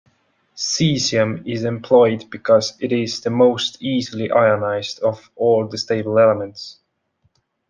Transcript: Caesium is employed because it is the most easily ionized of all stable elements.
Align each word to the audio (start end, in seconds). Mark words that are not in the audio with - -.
Caesium 0.55 1.45
is 1.47 1.63
employed 1.63 2.25
because 2.31 2.75
it 2.79 2.91
is 2.91 3.21
the 3.21 3.29
most 3.29 3.79
easily 3.83 4.31
ionized 4.31 4.97
of 5.01 5.29
all 5.35 5.69
stable 5.77 6.17
elements. 6.17 6.79